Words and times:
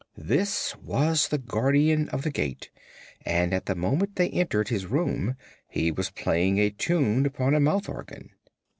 This 0.17 0.75
was 0.77 1.27
the 1.27 1.37
Guardian 1.37 2.09
of 2.09 2.23
the 2.23 2.31
Gate 2.31 2.71
and 3.23 3.53
at 3.53 3.67
the 3.67 3.75
moment 3.75 4.15
they 4.15 4.29
entered 4.31 4.69
his 4.69 4.87
room 4.87 5.35
he 5.67 5.91
was 5.91 6.09
playing 6.09 6.57
a 6.57 6.71
tune 6.71 7.23
upon 7.27 7.53
a 7.53 7.59
mouth 7.59 7.87
organ. 7.87 8.31